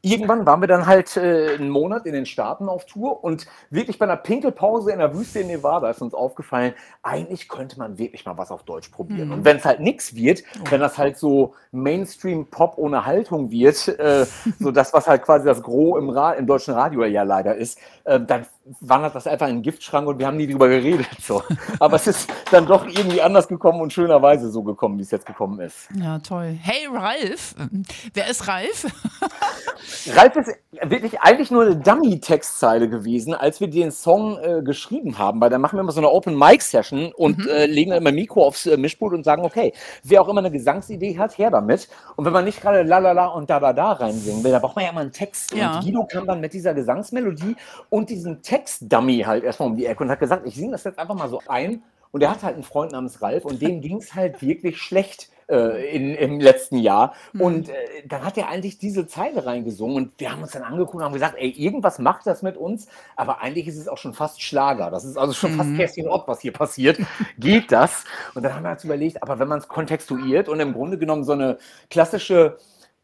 irgendwann 0.02 0.47
waren 0.47 0.61
wir 0.61 0.69
dann 0.69 0.87
halt 0.87 1.17
äh, 1.17 1.55
einen 1.55 1.70
Monat 1.70 2.06
in 2.06 2.14
den 2.14 2.26
Staaten 2.26 2.69
auf 2.69 2.87
Tour 2.87 3.23
und 3.23 3.47
wirklich 3.70 3.99
bei 3.99 4.06
einer 4.06 4.17
Pinkelpause 4.17 4.93
in 4.93 4.99
der 4.99 5.14
Wüste 5.14 5.41
in 5.41 5.49
Nevada 5.49 5.91
ist 5.91 6.00
uns 6.00 6.14
aufgefallen, 6.14 6.75
eigentlich 7.02 7.49
könnte 7.49 7.79
man 7.79 7.99
wirklich 7.99 8.25
mal 8.25 8.38
was 8.38 8.50
auf 8.50 8.62
Deutsch 8.62 8.88
probieren. 8.88 9.32
Und 9.32 9.44
wenn 9.44 9.58
es 9.58 9.64
halt 9.64 9.81
nichts 9.81 10.14
wird, 10.14 10.43
wenn 10.70 10.81
das 10.81 10.99
halt 10.99 11.19
so 11.19 11.55
Mainstream-Pop 11.73 12.79
ohne 12.79 13.05
Haltung 13.05 13.50
wird, 13.50 13.88
äh, 13.88 14.26
so 14.58 14.70
das, 14.70 14.93
was 14.93 15.06
halt 15.06 15.23
quasi 15.23 15.47
das 15.47 15.62
Gros 15.62 15.99
im, 15.99 16.11
Ra 16.11 16.32
im 16.32 16.47
deutschen 16.47 16.75
Radio 16.75 17.05
ja 17.05 17.23
leider 17.23 17.55
ist, 17.55 17.79
äh, 18.05 18.20
dann 18.20 18.47
wandert 18.81 19.14
das 19.14 19.26
einfach 19.26 19.49
in 19.49 19.56
den 19.56 19.62
Giftschrank 19.62 20.06
und 20.06 20.19
wir 20.19 20.26
haben 20.26 20.37
nie 20.37 20.47
drüber 20.47 20.69
geredet. 20.69 21.08
So. 21.20 21.43
Aber 21.81 21.97
es 21.97 22.06
ist 22.06 22.31
dann 22.50 22.67
doch 22.67 22.87
irgendwie 22.87 23.20
anders 23.20 23.49
gekommen 23.49 23.81
und 23.81 23.93
schönerweise 23.93 24.50
so 24.50 24.62
gekommen, 24.62 24.99
wie 24.99 25.02
es 25.02 25.11
jetzt 25.11 25.26
gekommen 25.26 25.61
ist. 25.61 25.88
Ja, 25.94 26.19
toll. 26.19 26.56
Hey, 26.61 26.87
Ralf. 26.91 27.55
Wer 28.14 28.29
ist 28.29 28.47
Ralf? 28.47 28.87
Ralf 30.15 30.37
ist 30.37 30.51
wirklich 30.83 31.21
eigentlich 31.21 31.51
nur 31.51 31.63
eine 31.63 31.77
Dummy-Textzeile 31.77 32.89
gewesen, 32.89 33.35
als 33.35 33.61
wir 33.61 33.69
den 33.69 33.91
Song 33.91 34.39
äh, 34.39 34.63
geschrieben 34.63 35.19
haben, 35.19 35.41
weil 35.41 35.51
da 35.51 35.59
machen 35.59 35.77
wir 35.77 35.81
immer 35.81 35.93
so 35.93 36.01
eine 36.01 36.11
Open-Mic-Session 36.11 37.13
und 37.13 37.47
äh, 37.47 37.67
legen 37.67 37.91
dann 37.91 38.01
immer 38.01 38.13
Mikro 38.13 38.47
aufs 38.47 38.67
äh, 38.67 38.77
Mischpult 38.77 39.15
und 39.15 39.25
sagen, 39.25 39.45
okay, 39.45 39.73
wer 40.05 40.23
auch 40.23 40.29
immer 40.29 40.41
eine 40.41 40.51
Gesangsidee 40.51 41.19
hat, 41.19 41.39
her 41.39 41.51
damit. 41.51 41.89
Und 42.17 42.25
wenn 42.25 42.33
man 42.33 42.45
nicht 42.45 42.61
gerade 42.61 42.83
la 42.83 42.99
la 42.99 43.13
la 43.13 43.27
und 43.27 43.51
da 43.51 43.61
da 43.61 43.73
da 43.73 43.93
reinsingen 43.93 44.45
will, 44.45 44.53
da 44.53 44.59
braucht 44.59 44.77
man 44.77 44.85
ja 44.85 44.91
immer 44.91 45.01
einen 45.01 45.13
Text. 45.13 45.55
Ja. 45.55 45.77
Und 45.77 45.85
Guido 45.85 46.05
kam 46.05 46.27
dann 46.27 46.41
mit 46.41 46.53
dieser 46.53 46.75
Gesangsmelodie 46.75 47.57
und 47.89 48.11
diesem 48.11 48.43
Text-Dummy 48.43 49.25
halt 49.27 49.45
erstmal 49.45 49.71
um 49.71 49.77
die 49.77 49.87
Ecke 49.87 50.05
und 50.05 50.11
hat 50.11 50.21
gesagt, 50.21 50.47
ich 50.47 50.55
singe 50.55 50.73
das 50.73 50.85
jetzt 50.85 50.99
einfach 50.99 51.15
mal 51.15 51.29
so 51.29 51.41
ein. 51.47 51.83
Und 52.13 52.23
er 52.23 52.31
hat 52.31 52.43
halt 52.43 52.55
einen 52.55 52.65
Freund 52.65 52.93
namens 52.93 53.23
Ralf 53.23 53.45
und 53.45 53.63
dem 53.63 53.81
ging 53.81 53.99
es 53.99 54.15
halt 54.15 54.43
wirklich 54.43 54.79
schlecht 54.79 55.29
äh, 55.50 55.94
in, 55.94 56.14
im 56.14 56.41
letzten 56.41 56.79
Jahr. 56.79 57.14
Und 57.38 57.69
äh, 57.69 57.75
dann 58.06 58.25
hat 58.25 58.38
er 58.38 58.49
eigentlich 58.49 58.79
diese 58.79 59.06
Zeile 59.06 59.44
reingesungen 59.44 59.97
und 59.97 60.12
wir 60.19 60.32
haben 60.32 60.43
uns 60.43 60.52
dann 60.52 60.62
angeguckt 60.62 60.97
und 60.97 61.02
haben 61.02 61.12
gesagt, 61.12 61.35
ey, 61.38 61.50
irgendwas 61.50 61.99
macht 61.99 62.26
das 62.26 62.43
mit 62.43 62.56
uns, 62.56 62.87
aber 63.17 63.41
eigentlich 63.41 63.67
ist 63.67 63.76
es 63.76 63.88
auch 63.88 63.99
schon 63.99 64.14
fast 64.14 64.43
Schlager. 64.43 64.91
Das 64.91 65.05
ist 65.05 65.17
also 65.17 65.32
schon 65.32 65.52
fast 65.56 65.75
Kerstin 65.76 66.08
Ott, 66.08 66.29
was 66.29 66.41
hier 66.41 66.52
passiert. 66.52 66.99
Geht 67.38 67.73
das? 67.73 68.05
Und 68.35 68.43
dann 68.43 68.55
haben 68.55 68.62
wir 68.62 68.70
uns 68.70 68.85
überlegt, 68.85 69.23
aber 69.23 69.38
wenn 69.38 69.49
man 69.49 69.58
es 69.58 69.69
kontextuiert 69.69 70.49
und 70.49 70.61
im 70.61 70.73
Grunde 70.73 70.99
genommen 70.99 71.25
so 71.25 71.32
eine 71.32 71.58
klassische 71.91 72.56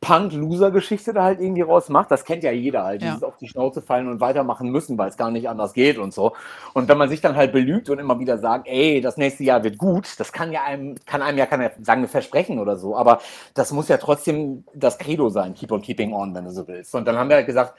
Punk-Loser-Geschichte 0.06 1.12
da 1.12 1.24
halt 1.24 1.40
irgendwie 1.40 1.62
rausmacht. 1.62 2.10
Das 2.10 2.24
kennt 2.24 2.44
ja 2.44 2.52
jeder 2.52 2.84
halt, 2.84 3.02
Ja. 3.02 3.08
dieses 3.08 3.24
auf 3.24 3.36
die 3.38 3.48
Schnauze 3.48 3.82
fallen 3.82 4.08
und 4.08 4.20
weitermachen 4.20 4.70
müssen, 4.70 4.96
weil 4.98 5.08
es 5.08 5.16
gar 5.16 5.32
nicht 5.32 5.48
anders 5.48 5.72
geht 5.72 5.98
und 5.98 6.14
so. 6.14 6.32
Und 6.74 6.88
wenn 6.88 6.96
man 6.96 7.08
sich 7.08 7.20
dann 7.20 7.34
halt 7.34 7.52
belügt 7.52 7.90
und 7.90 7.98
immer 7.98 8.18
wieder 8.20 8.38
sagt, 8.38 8.68
ey, 8.68 9.00
das 9.00 9.16
nächste 9.16 9.42
Jahr 9.42 9.64
wird 9.64 9.78
gut, 9.78 10.18
das 10.20 10.32
kann 10.32 10.52
ja 10.52 10.62
einem, 10.62 10.94
kann 11.06 11.22
einem 11.22 11.38
ja 11.38 11.46
keiner 11.46 11.72
sagen, 11.82 12.06
Versprechen 12.06 12.60
oder 12.60 12.76
so, 12.76 12.96
aber 12.96 13.20
das 13.54 13.72
muss 13.72 13.88
ja 13.88 13.96
trotzdem 13.96 14.64
das 14.74 14.98
Credo 14.98 15.28
sein, 15.28 15.54
keep 15.54 15.72
on 15.72 15.82
keeping 15.82 16.12
on, 16.12 16.34
wenn 16.34 16.44
du 16.44 16.50
so 16.52 16.68
willst. 16.68 16.94
Und 16.94 17.04
dann 17.06 17.16
haben 17.16 17.28
wir 17.28 17.36
halt 17.36 17.46
gesagt, 17.46 17.74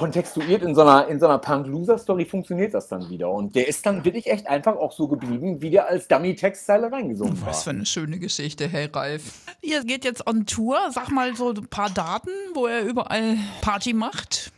kontextuiert 0.00 0.62
in 0.62 0.74
so 0.74 0.80
einer, 0.80 1.06
in 1.08 1.20
so 1.20 1.26
einer 1.26 1.38
Punk-Loser-Story 1.38 2.24
funktioniert 2.24 2.72
das 2.72 2.88
dann 2.88 3.08
wieder. 3.10 3.30
Und 3.30 3.54
der 3.54 3.68
ist 3.68 3.84
dann 3.84 4.04
wirklich 4.04 4.26
echt 4.28 4.48
einfach 4.48 4.76
auch 4.76 4.92
so 4.92 5.06
geblieben, 5.08 5.60
wie 5.60 5.70
der 5.70 5.88
als 5.88 6.08
Dummy-Textzeile 6.08 6.90
reingesungen 6.90 7.38
war. 7.42 7.48
Was 7.48 7.64
für 7.64 7.70
eine 7.70 7.84
schöne 7.84 8.18
Geschichte, 8.18 8.66
hey 8.66 8.88
Ralf. 8.92 9.22
Ihr 9.60 9.84
geht 9.84 10.04
jetzt 10.04 10.26
on 10.26 10.46
Tour. 10.46 10.78
Sag 10.90 11.10
mal 11.10 11.36
so 11.36 11.50
ein 11.50 11.68
paar 11.68 11.90
Daten, 11.90 12.30
wo 12.54 12.66
er 12.66 12.82
überall 12.82 13.36
Party 13.60 13.92
macht. 13.92 14.52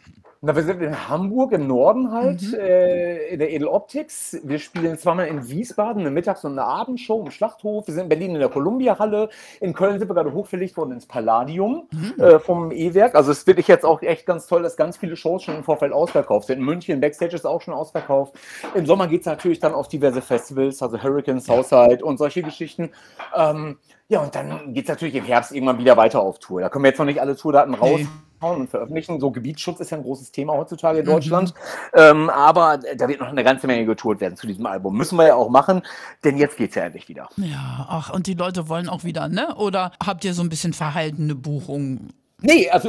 Na, 0.45 0.57
wir 0.57 0.65
sind 0.65 0.83
in 0.83 1.09
Hamburg 1.09 1.53
im 1.53 1.69
Norden 1.69 2.11
halt, 2.11 2.43
Mhm. 2.43 2.59
äh, 2.59 3.29
in 3.29 3.39
der 3.39 3.53
Edeloptics. 3.53 4.41
Wir 4.43 4.59
spielen 4.59 4.99
zweimal 4.99 5.29
in 5.29 5.49
Wiesbaden 5.49 6.01
eine 6.01 6.11
Mittags- 6.11 6.45
und 6.45 6.59
eine 6.59 6.65
Abendshow 6.65 7.23
im 7.25 7.31
Schlachthof. 7.31 7.87
Wir 7.87 7.95
sind 7.95 8.03
in 8.05 8.09
Berlin 8.09 8.35
in 8.35 8.41
der 8.41 8.49
Columbia-Halle. 8.49 9.29
In 9.61 9.73
Köln 9.73 10.01
sind 10.01 10.09
wir 10.11 10.15
gerade 10.17 10.33
hochverlegt 10.33 10.77
worden 10.77 10.91
ins 10.91 11.07
Palladium 11.07 11.87
Mhm. 11.93 12.21
äh, 12.21 12.41
vom 12.41 12.73
E-Werk. 12.73 13.15
Also 13.15 13.31
es 13.31 13.39
ist 13.39 13.47
wirklich 13.47 13.69
jetzt 13.69 13.85
auch 13.85 14.03
echt 14.03 14.27
ganz 14.27 14.49
toll, 14.49 14.65
dass 14.65 14.77
ganz 14.77 14.97
viele 14.97 15.15
Shows 15.15 15.45
schon 15.45 15.55
im 15.55 15.63
Vorfeld 15.63 15.93
ausverkauft 15.93 16.49
sind. 16.49 16.59
In 16.59 16.65
München, 16.65 17.01
Backstage 17.01 17.37
ist 17.37 17.47
auch 17.47 17.61
schon 17.61 17.73
ausverkauft. 17.73 18.35
Im 18.75 18.85
Sommer 18.85 19.07
geht 19.07 19.21
es 19.21 19.27
natürlich 19.27 19.61
dann 19.61 19.75
auf 19.75 19.87
diverse 19.87 20.23
Festivals, 20.23 20.83
also 20.83 21.01
Hurricane, 21.01 21.39
Southside 21.39 22.05
und 22.05 22.19
solche 22.19 22.43
Geschichten. 22.43 22.91
Ähm, 23.37 23.79
ja, 24.09 24.21
und 24.21 24.35
dann 24.35 24.75
geht 24.75 24.87
es 24.87 24.89
natürlich 24.89 25.15
im 25.15 25.25
Herbst 25.25 25.53
irgendwann 25.53 25.79
wieder 25.79 25.97
weiter 25.97 26.19
auf 26.21 26.41
Tour. 26.41 26.63
Da 26.63 26.69
können 26.69 26.83
wir 26.85 26.89
jetzt 26.91 26.99
noch 26.99 27.07
nicht 27.07 27.21
alle 27.21 27.37
Tourdaten 27.37 27.75
raus 27.75 28.01
Nee. 28.01 28.09
Und 28.51 28.69
veröffentlichen. 28.71 29.21
So 29.21 29.31
Gebietsschutz 29.31 29.81
ist 29.81 29.91
ja 29.91 29.97
ein 29.99 30.03
großes 30.03 30.33
Thema 30.33 30.55
heutzutage 30.55 31.01
in 31.01 31.05
Deutschland. 31.07 31.55
Ähm, 31.95 32.29
aber 32.31 32.79
da 32.97 33.09
wird 33.09 33.21
noch 33.21 33.29
eine 33.29 33.45
ganze 33.45 33.67
Menge 33.67 33.87
getourt 33.87 34.21
werden 34.21 34.37
zu 34.37 34.47
diesem 34.47 34.67
Album. 34.67 34.97
Müssen 34.97 35.17
wir 35.17 35.27
ja 35.29 35.35
auch 35.35 35.49
machen, 35.51 35.83
denn 36.25 36.37
jetzt 36.37 36.57
geht's 36.57 36.75
ja 36.75 36.83
endlich 36.85 37.09
wieder. 37.09 37.29
Ja, 37.37 37.87
ach, 37.89 38.13
und 38.13 38.27
die 38.27 38.35
Leute 38.35 38.69
wollen 38.69 38.89
auch 38.89 39.05
wieder, 39.05 39.29
ne? 39.29 39.55
Oder 39.57 39.93
habt 40.05 40.25
ihr 40.25 40.35
so 40.35 40.43
ein 40.43 40.49
bisschen 40.49 40.73
verhaltene 40.73 41.35
Buchungen? 41.35 42.13
Nee, 42.45 42.69
also 42.71 42.89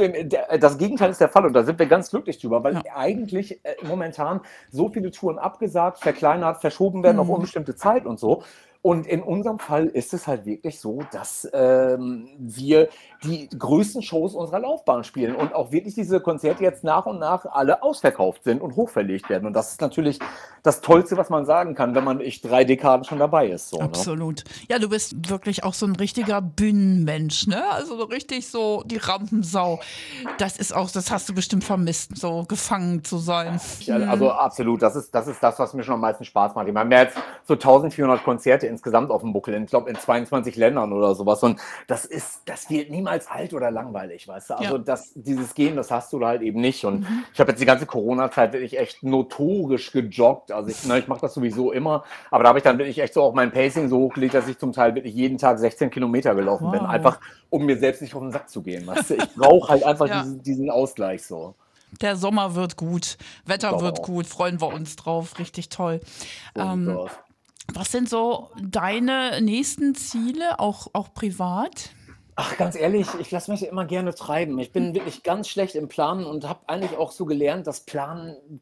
das 0.58 0.78
Gegenteil 0.78 1.10
ist 1.10 1.20
der 1.20 1.28
Fall 1.28 1.46
und 1.46 1.52
da 1.52 1.62
sind 1.62 1.78
wir 1.78 1.86
ganz 1.86 2.10
glücklich 2.10 2.40
drüber, 2.40 2.64
weil 2.64 2.74
Ja. 2.74 2.82
eigentlich 2.96 3.64
äh, 3.64 3.74
momentan 3.86 4.40
so 4.72 4.88
viele 4.88 5.12
Touren 5.12 5.38
abgesagt, 5.38 5.98
verkleinert, 6.00 6.60
verschoben 6.60 7.04
werden 7.04 7.16
Mhm. 7.16 7.20
auf 7.22 7.28
unbestimmte 7.28 7.76
Zeit 7.76 8.04
und 8.04 8.18
so. 8.18 8.42
Und 8.84 9.06
in 9.06 9.22
unserem 9.22 9.58
Fall 9.58 9.86
ist 9.86 10.12
es 10.12 10.26
halt 10.26 10.44
wirklich 10.44 10.78
so, 10.78 11.00
dass 11.10 11.48
ähm, 11.54 12.28
wir 12.36 12.90
die 13.22 13.48
größten 13.48 14.02
Shows 14.02 14.34
unserer 14.34 14.60
Laufbahn 14.60 15.04
spielen 15.04 15.34
und 15.34 15.54
auch 15.54 15.72
wirklich 15.72 15.94
diese 15.94 16.20
Konzerte 16.20 16.62
jetzt 16.62 16.84
nach 16.84 17.06
und 17.06 17.18
nach 17.18 17.46
alle 17.46 17.82
ausverkauft 17.82 18.44
sind 18.44 18.60
und 18.60 18.76
hochverlegt 18.76 19.30
werden. 19.30 19.46
Und 19.46 19.54
das 19.54 19.72
ist 19.72 19.80
natürlich 19.80 20.18
das 20.62 20.82
Tollste, 20.82 21.16
was 21.16 21.30
man 21.30 21.46
sagen 21.46 21.74
kann, 21.74 21.94
wenn 21.94 22.04
man 22.04 22.20
echt 22.20 22.44
drei 22.44 22.64
Dekaden 22.64 23.06
schon 23.06 23.18
dabei 23.18 23.48
ist. 23.48 23.70
So, 23.70 23.78
ne? 23.78 23.84
Absolut. 23.84 24.44
Ja, 24.68 24.78
du 24.78 24.90
bist 24.90 25.30
wirklich 25.30 25.64
auch 25.64 25.72
so 25.72 25.86
ein 25.86 25.96
richtiger 25.96 26.42
Bühnenmensch, 26.42 27.46
ne? 27.46 27.64
Also 27.70 27.96
so 27.96 28.04
richtig 28.04 28.48
so 28.48 28.82
die 28.84 28.98
Rampensau. 28.98 29.80
Das 30.36 30.58
ist 30.58 30.74
auch, 30.74 30.90
das 30.90 31.10
hast 31.10 31.26
du 31.30 31.34
bestimmt 31.34 31.64
vermisst, 31.64 32.18
so 32.18 32.44
gefangen 32.46 33.02
zu 33.02 33.16
sein. 33.16 33.58
Ja, 33.80 33.96
also 33.96 34.30
absolut. 34.30 34.82
Das 34.82 34.94
ist, 34.94 35.14
das 35.14 35.26
ist 35.26 35.42
das, 35.42 35.58
was 35.58 35.72
mir 35.72 35.84
schon 35.84 35.94
am 35.94 36.00
meisten 36.00 36.26
Spaß 36.26 36.54
macht. 36.54 36.68
Ich 36.68 36.74
meine, 36.74 36.84
haben 36.84 37.06
jetzt 37.06 37.16
so 37.46 37.54
1400 37.54 38.22
Konzerte 38.22 38.73
insgesamt 38.74 39.10
auf 39.10 39.22
dem 39.22 39.32
Buckel, 39.32 39.54
ich 39.62 39.70
glaube 39.70 39.88
in 39.90 39.96
22 39.96 40.56
Ländern 40.56 40.92
oder 40.92 41.14
sowas. 41.14 41.42
Und 41.42 41.60
das 41.86 42.04
ist, 42.04 42.42
das 42.44 42.68
wird 42.70 42.90
niemals 42.90 43.26
alt 43.28 43.54
oder 43.54 43.70
langweilig, 43.70 44.28
weißt 44.28 44.50
du? 44.50 44.54
Also 44.58 44.76
Ja. 44.76 44.78
das, 44.78 45.12
dieses 45.14 45.54
Gehen, 45.54 45.76
das 45.76 45.90
hast 45.90 46.12
du 46.12 46.18
da 46.18 46.28
halt 46.28 46.42
eben 46.42 46.60
nicht. 46.60 46.84
Und 46.84 47.00
Mhm. 47.00 47.24
ich 47.32 47.40
habe 47.40 47.50
jetzt 47.52 47.60
die 47.60 47.66
ganze 47.66 47.86
Corona-Zeit 47.86 48.52
wirklich 48.52 48.78
echt 48.78 49.02
notorisch 49.02 49.92
gejoggt. 49.92 50.52
Also 50.52 50.68
ich, 50.70 50.84
ne, 50.84 50.98
ich 50.98 51.08
mache 51.08 51.20
das 51.22 51.34
sowieso 51.34 51.72
immer, 51.72 52.04
aber 52.30 52.42
da 52.44 52.48
habe 52.50 52.58
ich 52.58 52.64
dann 52.64 52.78
wirklich 52.78 52.98
echt 52.98 53.14
so 53.14 53.22
auch 53.22 53.34
mein 53.34 53.50
Pacing 53.52 53.88
so 53.88 53.98
hochgelegt, 53.98 54.34
dass 54.34 54.48
ich 54.48 54.58
zum 54.58 54.72
Teil 54.72 54.94
wirklich 54.94 55.14
jeden 55.14 55.38
Tag 55.38 55.58
16 55.58 55.90
Kilometer 55.90 56.34
gelaufen 56.34 56.70
bin. 56.70 56.80
Wow. 56.80 56.88
Einfach, 56.88 57.20
um 57.50 57.64
mir 57.64 57.78
selbst 57.78 58.02
nicht 58.02 58.14
auf 58.14 58.20
den 58.22 58.32
Sack 58.32 58.48
zu 58.50 58.62
gehen. 58.62 58.86
Weißt 58.86 59.10
du? 59.10 59.14
Ich 59.14 59.34
brauche 59.34 59.68
halt 59.68 59.84
einfach 59.84 60.06
Ja. 60.14 60.22
diesen, 60.22 60.42
diesen 60.42 60.70
Ausgleich 60.70 61.24
so. 61.24 61.54
Der 62.00 62.16
Sommer 62.16 62.56
wird 62.56 62.76
gut, 62.76 63.16
Wetter 63.46 63.80
wird 63.80 64.02
gut, 64.02 64.26
freuen 64.26 64.60
wir 64.60 64.66
uns 64.74 64.96
drauf, 64.96 65.38
richtig 65.38 65.68
toll. 65.68 66.00
Ähm. 66.56 66.98
Was 67.72 67.90
sind 67.90 68.08
so 68.08 68.50
deine 68.60 69.40
nächsten 69.40 69.94
Ziele, 69.94 70.60
auch, 70.60 70.88
auch 70.92 71.12
privat? 71.14 71.90
Ach, 72.36 72.56
ganz 72.56 72.74
ehrlich, 72.74 73.06
ich 73.20 73.30
lasse 73.30 73.52
mich 73.52 73.64
immer 73.64 73.84
gerne 73.84 74.12
treiben. 74.12 74.58
Ich 74.58 74.72
bin 74.72 74.92
wirklich 74.92 75.22
ganz 75.22 75.48
schlecht 75.48 75.76
im 75.76 75.86
Planen 75.86 76.26
und 76.26 76.48
habe 76.48 76.60
eigentlich 76.66 76.96
auch 76.96 77.12
so 77.12 77.26
gelernt, 77.26 77.68
dass 77.68 77.80
Planen 77.80 78.60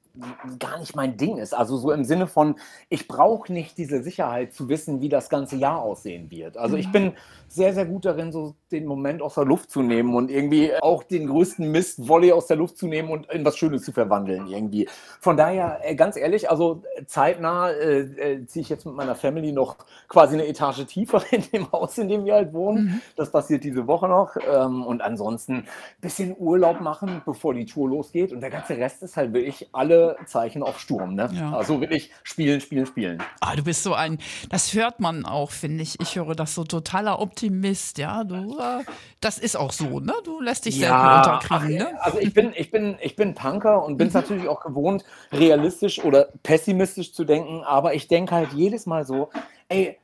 gar 0.59 0.79
nicht 0.79 0.95
mein 0.95 1.17
Ding 1.17 1.39
ist. 1.39 1.55
Also 1.55 1.79
so 1.79 1.91
im 1.91 2.05
Sinne 2.05 2.27
von, 2.27 2.57
ich 2.91 3.09
brauche 3.09 3.51
nicht 3.51 3.79
diese 3.79 4.03
Sicherheit 4.03 4.53
zu 4.53 4.69
wissen, 4.69 5.01
wie 5.01 5.09
das 5.09 5.31
ganze 5.31 5.57
Jahr 5.57 5.81
aussehen 5.81 6.31
wird. 6.31 6.59
Also 6.59 6.77
ich 6.77 6.93
bin 6.93 7.15
sehr, 7.49 7.73
sehr 7.73 7.87
gut 7.87 8.05
darin, 8.05 8.31
so 8.31 8.55
den 8.71 8.85
Moment 8.85 9.23
aus 9.23 9.35
der 9.35 9.47
Luft 9.47 9.71
zu 9.71 9.81
nehmen 9.81 10.15
und 10.15 10.31
irgendwie 10.31 10.75
auch 10.81 11.03
den 11.03 11.27
größten 11.27 11.71
Mist 11.71 12.09
Volley 12.09 12.33
aus 12.33 12.47
der 12.47 12.59
Luft 12.59 12.77
zu 12.77 12.87
nehmen 12.87 13.11
und 13.11 13.31
in 13.31 13.45
was 13.45 13.57
Schönes 13.57 13.85
zu 13.85 13.93
verwandeln 13.93 14.49
irgendwie. 14.49 14.89
Von 15.21 15.39
daher, 15.39 15.81
äh, 15.83 15.95
ganz 15.95 16.17
ehrlich, 16.17 16.51
also 16.51 16.83
zeitnah 17.07 17.71
äh, 17.71 18.01
äh, 18.01 18.47
ziehe 18.47 18.63
ich 18.63 18.69
jetzt 18.69 18.85
mit 18.85 18.95
meiner 18.95 19.15
Family 19.15 19.53
noch 19.53 19.77
quasi 20.09 20.35
eine 20.35 20.47
Etage 20.47 20.85
tiefer 20.87 21.23
in 21.31 21.43
dem 21.53 21.73
Haus, 21.73 21.97
in 21.97 22.09
dem 22.09 22.27
wir 22.27 22.35
halt 22.35 22.53
wohnen. 22.53 23.01
Das 23.17 23.31
passiert 23.31 23.62
diese 23.65 23.87
Woche 23.87 24.09
noch. 24.09 24.37
Ähm, 24.37 24.83
und 24.83 25.03
ansonsten 25.03 25.55
ein 25.55 25.67
bisschen 26.01 26.35
Urlaub 26.39 26.81
machen, 26.81 27.23
bevor 27.25 27.55
die 27.55 27.67
Tour 27.67 27.89
losgeht. 27.89 28.33
Und 28.33 28.41
der 28.41 28.51
ganze 28.51 28.77
Rest 28.77 29.03
ist 29.03 29.17
halt 29.17 29.33
wirklich 29.33 29.69
alle 29.73 30.17
Zeichen 30.27 30.63
auf 30.63 30.79
Sturm. 30.79 31.15
Ne? 31.15 31.31
Ja. 31.33 31.53
Also 31.53 31.81
wirklich 31.81 32.11
spielen, 32.23 32.61
spielen, 32.61 32.87
spielen. 32.87 33.23
Ah, 33.41 33.57
du 33.57 33.65
bist 33.65 33.83
so 33.83 33.95
ein, 33.95 34.19
das 34.51 34.75
hört 34.75 35.01
man 35.01 35.25
auch, 35.25 35.51
finde 35.51 35.83
ich. 35.83 36.01
Ich 36.01 36.17
höre 36.17 36.35
das 36.35 36.55
so 36.55 36.65
totaler 36.65 37.21
Optimist, 37.21 37.99
ja. 37.99 38.25
Du, 38.25 38.59
äh, 38.59 38.85
das 39.21 39.39
ist 39.39 39.57
auch 39.57 39.73
so, 39.73 40.01
ne? 40.01 40.15
Du 40.25 40.41
lässt 40.41 40.67
dich 40.67 40.79
selten 40.79 40.95
unterkriegen, 40.95 41.83
ach, 41.83 41.93
ne? 41.93 42.03
Also 42.03 42.19
ich 42.19 42.33
bin, 42.35 42.53
ich 42.57 42.71
bin, 42.71 42.97
ich 43.01 43.17
bin 43.17 43.35
Punker 43.35 43.85
und 43.85 43.97
bin 43.97 44.09
es 44.09 44.15
natürlich 44.15 44.49
auch 44.49 44.61
gewohnt, 44.61 45.05
realistisch 45.33 46.03
oder 46.03 46.29
pessimistisch 46.43 47.13
zu 47.13 47.25
denken, 47.25 47.63
aber 47.65 47.95
ich 47.95 48.09
denke 48.09 48.35
halt 48.35 48.53
jedes 48.53 48.87
Mal 48.87 49.05
so, 49.05 49.31
ey, 49.69 49.99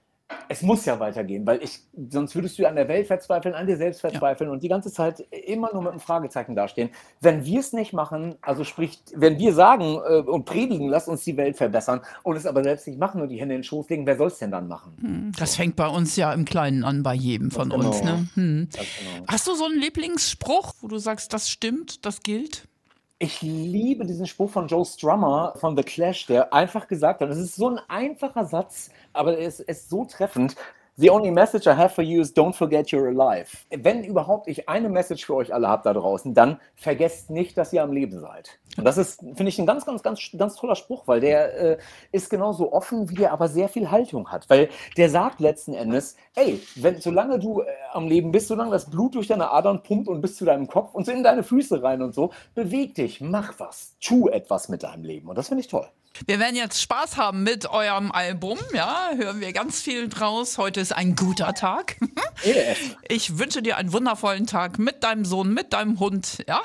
es 0.49 0.63
muss 0.63 0.85
ja 0.85 0.99
weitergehen, 0.99 1.47
weil 1.47 1.63
ich, 1.63 1.81
sonst 2.11 2.35
würdest 2.35 2.59
du 2.59 2.67
an 2.67 2.77
der 2.77 2.89
Welt 2.89 3.07
verzweifeln, 3.07 3.55
an 3.55 3.67
dir 3.67 3.77
selbst 3.77 4.01
verzweifeln 4.01 4.51
und 4.51 4.63
die 4.63 4.69
ganze 4.69 4.93
Zeit 4.93 5.21
immer 5.31 5.73
nur 5.73 5.83
mit 5.83 5.93
einem 5.93 6.01
Fragezeichen 6.01 6.55
dastehen. 6.55 6.91
Wenn 7.21 7.45
wir 7.45 7.61
es 7.61 7.73
nicht 7.73 7.93
machen, 7.93 8.37
also 8.41 8.65
sprich, 8.65 8.99
wenn 9.15 9.39
wir 9.39 9.55
sagen 9.55 9.99
äh, 10.07 10.21
und 10.21 10.45
predigen, 10.45 10.89
lass 10.89 11.09
uns 11.09 11.25
die 11.25 11.37
Welt 11.37 11.57
verbessern 11.57 12.01
und 12.23 12.37
es 12.37 12.47
aber 12.47 12.63
selbst 12.63 12.87
nicht 12.87 12.99
machen 12.99 13.21
und 13.21 13.29
die 13.29 13.41
Hände 13.41 13.55
in 13.55 13.61
den 13.61 13.65
Schoß 13.65 13.89
legen, 13.89 14.07
wer 14.07 14.17
soll 14.17 14.29
es 14.29 14.39
denn 14.39 14.51
dann 14.51 14.69
machen? 14.69 15.33
Das 15.39 15.57
fängt 15.57 15.77
bei 15.77 15.89
uns 15.89 16.17
ja 16.17 16.33
im 16.33 16.45
Kleinen 16.45 16.85
an, 16.85 17.03
bei 17.03 17.15
jedem 17.15 17.51
von 17.51 17.71
Ganz 17.71 17.85
uns, 17.85 18.01
genau. 18.01 18.13
ne? 18.13 18.29
Hm. 18.35 18.69
Ganz 18.73 18.89
genau. 18.99 19.27
Hast 19.27 19.47
du 19.47 19.55
so 19.55 19.65
einen 19.65 19.81
Lieblingsspruch, 19.81 20.75
wo 20.81 20.89
du 20.89 20.99
sagst, 20.99 21.33
das 21.33 21.51
stimmt, 21.51 22.05
das 22.05 22.21
gilt? 22.21 22.69
Ich 23.21 23.43
liebe 23.43 24.07
diesen 24.07 24.27
Spruch 24.27 24.51
von 24.51 24.69
Joe 24.69 24.85
Strummer 24.85 25.55
von 25.57 25.77
The 25.77 25.83
Clash, 25.83 26.27
der 26.27 26.53
einfach 26.53 26.87
gesagt 26.87 27.21
hat, 27.21 27.29
es 27.31 27.39
ist 27.39 27.57
so 27.57 27.69
ein 27.69 27.81
einfacher 27.89 28.45
Satz, 28.45 28.91
aber 29.13 29.39
er 29.39 29.47
ist, 29.47 29.61
ist 29.61 29.91
so 29.91 30.05
treffend. 30.05 30.57
The 31.01 31.11
only 31.11 31.31
message 31.31 31.69
I 31.69 31.77
have 31.77 31.95
for 31.95 32.03
you 32.03 32.21
is 32.21 32.35
don't 32.35 32.55
forget 32.55 32.89
you're 32.89 33.07
alive. 33.07 33.47
Wenn 33.71 34.03
überhaupt 34.03 34.49
ich 34.49 34.69
eine 34.69 34.89
Message 34.89 35.27
für 35.27 35.37
euch 35.37 35.55
alle 35.55 35.69
habe 35.69 35.85
da 35.85 35.93
draußen, 35.93 36.35
dann 36.35 36.59
vergesst 36.75 37.31
nicht, 37.31 37.57
dass 37.57 37.73
ihr 37.73 37.85
am 37.85 37.93
Leben 37.93 38.19
seid. 38.19 38.59
Und 38.77 38.85
das 38.85 38.99
ist, 38.99 39.21
finde 39.21 39.47
ich, 39.47 39.61
ein 39.61 39.67
ganz, 39.67 39.87
ganz, 39.87 40.03
ganz, 40.03 40.19
ganz 40.37 40.57
toller 40.57 40.75
Spruch, 40.75 41.07
weil 41.07 41.21
der 41.21 41.55
äh, 41.57 41.79
ist 42.11 42.31
genauso 42.31 42.73
offen, 42.73 43.09
wie 43.11 43.15
der 43.15 43.31
aber 43.31 43.47
sehr 43.47 43.69
viel 43.69 43.93
Haltung 43.93 44.33
hat. 44.33 44.51
Weil 44.51 44.71
der 44.97 45.09
sagt 45.09 45.39
letzten 45.39 45.73
Endes, 45.73 46.17
ey, 46.35 46.61
wenn, 46.75 47.01
solange 47.01 47.39
du 47.39 47.61
äh, 47.61 47.67
am 47.93 48.09
Leben 48.09 48.33
bist, 48.33 48.49
solange 48.49 48.73
das 48.73 48.91
Blut 48.91 49.15
durch 49.15 49.29
deine 49.29 49.53
Adern 49.53 49.85
pumpt 49.85 50.09
und 50.09 50.21
bis 50.21 50.35
zu 50.35 50.45
deinem 50.45 50.67
Kopf 50.67 50.95
und 50.95 51.07
so 51.07 51.13
in 51.13 51.23
deine 51.23 51.45
Füße 51.45 51.81
rein 51.81 52.03
und 52.03 52.13
so, 52.13 52.33
beweg 52.57 52.97
dich, 52.97 53.21
mach 53.21 53.55
was, 53.61 53.95
tu 54.01 54.29
etwas 54.29 54.69
mit 54.69 54.83
deinem 54.83 55.05
Leben. 55.05 55.29
Und 55.29 55.39
das 55.39 55.47
finde 55.47 55.61
ich 55.61 55.69
toll. 55.69 55.87
Wir 56.27 56.39
werden 56.39 56.57
jetzt 56.57 56.81
Spaß 56.83 57.17
haben 57.17 57.43
mit 57.43 57.71
eurem 57.71 58.11
Album, 58.13 58.59
ja, 58.75 59.11
hören 59.17 59.41
wir 59.41 59.53
ganz 59.53 59.81
viel 59.81 60.09
draus. 60.09 60.59
Heute 60.59 60.81
ist 60.81 60.93
ein 60.93 61.15
guter 61.17 61.55
Tag. 61.55 61.97
Ich 63.09 63.39
wünsche 63.39 63.63
dir 63.63 63.77
einen 63.79 63.93
wundervollen 63.93 64.47
Tag 64.47 64.79
mit 64.79 65.03
deinem 65.03 65.25
Sohn, 65.25 65.53
mit 65.53 65.73
deinem 65.73 65.99
Hund, 65.99 66.45
ja. 66.47 66.61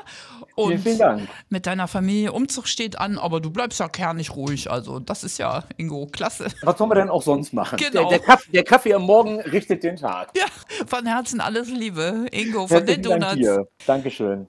Und 0.56 0.70
Vielen, 0.70 0.82
vielen 0.84 0.98
Dank. 1.00 1.30
mit 1.50 1.66
deiner 1.66 1.88
Familie. 1.88 2.32
Umzug 2.32 2.68
steht 2.68 3.00
an, 3.00 3.18
aber 3.18 3.42
du 3.42 3.50
bleibst 3.50 3.80
ja 3.80 3.88
kernig 3.90 4.36
ruhig. 4.36 4.70
Also, 4.70 5.00
das 5.00 5.24
ist 5.24 5.40
ja, 5.40 5.64
Ingo, 5.78 6.06
klasse. 6.06 6.48
Was 6.62 6.78
sollen 6.78 6.92
wir 6.92 6.96
denn 6.96 7.10
auch 7.10 7.24
sonst 7.24 7.54
machen? 7.54 7.78
Genau. 7.78 8.08
Der, 8.08 8.20
der, 8.20 8.20
Kaffee, 8.20 8.52
der 8.52 8.64
Kaffee 8.64 8.94
am 8.94 9.02
Morgen 9.04 9.40
richtet 9.42 9.84
den 9.84 9.96
Tag. 9.96 10.30
Ja, 10.38 10.46
von 10.86 11.08
Herzen 11.08 11.42
alles 11.42 11.70
Liebe. 11.70 12.28
Ingo 12.32 12.68
von 12.68 12.86
den 12.86 13.02
Herzlichen 13.02 13.20
Dank 13.20 13.22
Donuts. 13.22 13.36
dir. 13.38 13.68
Dankeschön. 13.88 14.48